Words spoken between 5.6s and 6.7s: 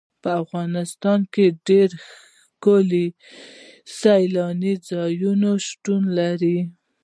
شتون لري.